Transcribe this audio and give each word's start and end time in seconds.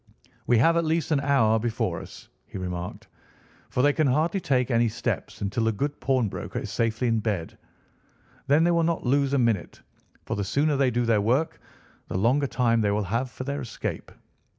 "We 0.47 0.57
have 0.57 0.77
at 0.77 0.83
least 0.83 1.11
an 1.11 1.19
hour 1.19 1.59
before 1.59 2.01
us," 2.01 2.27
he 2.47 2.57
remarked, 2.57 3.05
"for 3.69 3.83
they 3.83 3.93
can 3.93 4.07
hardly 4.07 4.39
take 4.39 4.71
any 4.71 4.89
steps 4.89 5.41
until 5.41 5.65
the 5.65 5.71
good 5.71 5.99
pawnbroker 5.99 6.57
is 6.57 6.71
safely 6.71 7.07
in 7.07 7.19
bed. 7.19 7.55
Then 8.47 8.63
they 8.63 8.71
will 8.71 8.81
not 8.81 9.05
lose 9.05 9.31
a 9.33 9.37
minute, 9.37 9.83
for 10.25 10.35
the 10.35 10.43
sooner 10.43 10.75
they 10.75 10.89
do 10.89 11.05
their 11.05 11.21
work 11.21 11.59
the 12.07 12.17
longer 12.17 12.47
time 12.47 12.81
they 12.81 12.89
will 12.89 13.03
have 13.03 13.29
for 13.29 13.43
their 13.43 13.61
escape. 13.61 14.11